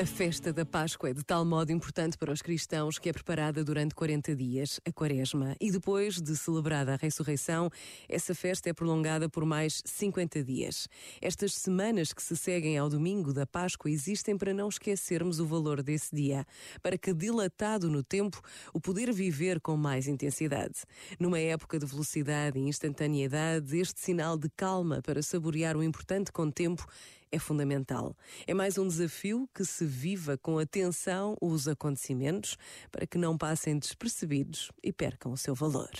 A 0.00 0.06
festa 0.06 0.50
da 0.50 0.64
Páscoa 0.64 1.10
é 1.10 1.12
de 1.12 1.22
tal 1.22 1.44
modo 1.44 1.70
importante 1.70 2.16
para 2.16 2.32
os 2.32 2.40
cristãos 2.40 2.98
que 2.98 3.10
é 3.10 3.12
preparada 3.12 3.62
durante 3.62 3.94
40 3.94 4.34
dias, 4.34 4.80
a 4.88 4.90
Quaresma, 4.90 5.54
e 5.60 5.70
depois 5.70 6.18
de 6.22 6.34
celebrada 6.38 6.94
a 6.94 6.96
ressurreição, 6.96 7.68
essa 8.08 8.34
festa 8.34 8.70
é 8.70 8.72
prolongada 8.72 9.28
por 9.28 9.44
mais 9.44 9.82
50 9.84 10.42
dias. 10.42 10.88
Estas 11.20 11.52
semanas 11.52 12.14
que 12.14 12.22
se 12.22 12.34
seguem 12.34 12.78
ao 12.78 12.88
domingo 12.88 13.30
da 13.34 13.46
Páscoa 13.46 13.90
existem 13.90 14.38
para 14.38 14.54
não 14.54 14.70
esquecermos 14.70 15.38
o 15.38 15.44
valor 15.44 15.82
desse 15.82 16.16
dia, 16.16 16.46
para 16.82 16.96
que, 16.96 17.12
dilatado 17.12 17.90
no 17.90 18.02
tempo, 18.02 18.40
o 18.72 18.80
poder 18.80 19.12
viver 19.12 19.60
com 19.60 19.76
mais 19.76 20.08
intensidade. 20.08 20.76
Numa 21.18 21.38
época 21.38 21.78
de 21.78 21.84
velocidade 21.84 22.58
e 22.58 22.62
instantaneidade, 22.62 23.78
este 23.78 24.00
sinal 24.00 24.38
de 24.38 24.48
calma 24.48 25.02
para 25.02 25.22
saborear 25.22 25.76
o 25.76 25.84
importante 25.84 26.32
contempo 26.32 26.86
é 27.32 27.38
fundamental. 27.38 28.16
É 28.46 28.54
mais 28.54 28.78
um 28.78 28.86
desafio 28.86 29.48
que 29.54 29.64
se 29.64 29.84
viva 29.84 30.36
com 30.38 30.58
atenção 30.58 31.36
os 31.40 31.68
acontecimentos 31.68 32.56
para 32.90 33.06
que 33.06 33.18
não 33.18 33.36
passem 33.36 33.78
despercebidos 33.78 34.70
e 34.82 34.92
percam 34.92 35.32
o 35.32 35.36
seu 35.36 35.54
valor. 35.54 35.90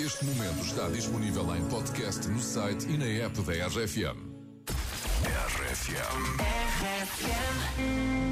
Este 0.00 0.24
momento 0.24 0.64
está 0.64 0.88
disponível 0.88 1.54
em 1.54 1.68
podcast 1.68 2.26
no 2.28 2.40
site 2.40 2.88
e 2.88 2.96
na 2.96 3.06
app 3.06 3.40
da 3.42 3.66
RFM. 3.66 4.32
RFM. 5.24 6.62
Lembro-me 6.82 8.31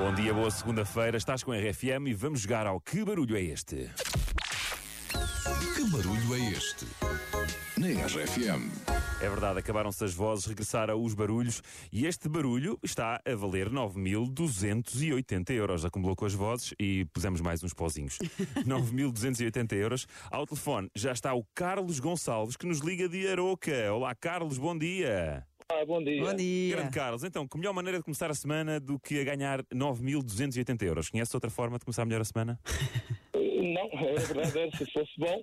Bom 0.00 0.14
dia, 0.14 0.32
boa 0.32 0.50
segunda-feira. 0.50 1.18
Estás 1.18 1.42
com 1.42 1.52
a 1.52 1.58
RFM 1.58 2.08
e 2.08 2.14
vamos 2.14 2.40
jogar 2.40 2.66
ao 2.66 2.80
Que 2.80 3.04
Barulho 3.04 3.36
é 3.36 3.42
Este? 3.42 3.90
Que 5.74 5.90
barulho 5.90 6.34
é 6.34 6.50
este? 6.52 6.86
Na 7.76 7.88
RFM. 8.06 8.70
É 9.20 9.28
verdade, 9.28 9.58
acabaram-se 9.58 10.02
as 10.02 10.14
vozes, 10.14 10.46
regressaram 10.46 11.04
os 11.04 11.12
barulhos 11.12 11.62
e 11.92 12.06
este 12.06 12.30
barulho 12.30 12.78
está 12.82 13.20
a 13.22 13.34
valer 13.34 13.68
9.280 13.68 15.50
euros. 15.50 15.84
Acumulou 15.84 16.16
com 16.16 16.24
as 16.24 16.32
vozes 16.32 16.72
e 16.80 17.04
pusemos 17.12 17.42
mais 17.42 17.62
uns 17.62 17.74
pozinhos. 17.74 18.16
9.280 18.66 19.72
euros. 19.74 20.06
Ao 20.30 20.46
telefone 20.46 20.88
já 20.94 21.12
está 21.12 21.34
o 21.34 21.44
Carlos 21.54 22.00
Gonçalves 22.00 22.56
que 22.56 22.66
nos 22.66 22.78
liga 22.78 23.06
de 23.06 23.28
Aroca. 23.28 23.92
Olá, 23.92 24.14
Carlos, 24.14 24.56
bom 24.56 24.76
dia. 24.76 25.46
Ah, 25.72 25.84
bom 25.86 26.02
dia. 26.02 26.20
Bom 26.20 26.34
dia. 26.34 26.76
Grande 26.76 26.90
Carlos, 26.92 27.22
então, 27.22 27.46
que 27.46 27.56
melhor 27.56 27.72
maneira 27.72 27.98
de 27.98 28.04
começar 28.04 28.28
a 28.28 28.34
semana 28.34 28.80
do 28.80 28.98
que 28.98 29.20
a 29.20 29.24
ganhar 29.24 29.62
9.280 29.66 30.82
euros? 30.82 31.08
Conhece 31.08 31.34
outra 31.36 31.48
forma 31.48 31.78
de 31.78 31.84
começar 31.84 32.04
melhor 32.04 32.20
a 32.20 32.24
semana? 32.24 32.58
Não, 33.32 33.88
é 34.00 34.14
verdade, 34.14 34.58
era, 34.58 34.76
se 34.76 34.92
fosse 34.92 35.12
bom, 35.16 35.42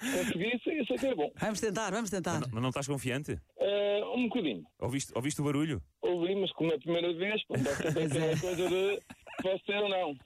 conseguisse, 0.00 0.70
isso 0.70 0.94
aqui 0.94 1.06
é 1.06 1.14
bom. 1.14 1.30
Vamos 1.38 1.60
tentar, 1.60 1.90
vamos 1.92 2.10
tentar. 2.10 2.40
Não, 2.52 2.60
não 2.60 2.68
estás 2.70 2.88
confiante? 2.88 3.38
Eh, 3.60 4.00
um 4.16 4.28
bocadinho. 4.28 4.64
Ouviste, 4.80 5.12
ouviste 5.14 5.40
o 5.40 5.44
barulho? 5.44 5.80
Ouvi, 6.02 6.34
mas 6.34 6.50
como 6.52 6.72
é 6.72 6.74
a 6.74 6.78
primeira 6.78 7.14
vez, 7.14 7.40
sempre 7.46 7.70
aquela 7.70 8.40
coisa 8.40 8.68
de 8.68 9.00
posso 9.42 9.64
ser 9.64 9.76
ou 9.76 9.88
não. 9.88 10.16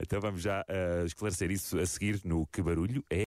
Então 0.00 0.20
vamos 0.20 0.42
já 0.42 0.64
ah, 0.68 1.04
esclarecer 1.04 1.50
isso 1.50 1.78
a 1.78 1.86
seguir 1.86 2.20
no 2.24 2.46
Que 2.46 2.62
Barulho 2.62 3.04
é 3.10 3.16